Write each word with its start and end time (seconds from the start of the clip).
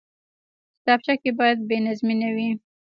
کتابچه 0.77 1.13
کې 1.21 1.31
باید 1.39 1.57
بېنظمي 1.69 2.15
نه 2.21 2.29
وي 2.35 2.49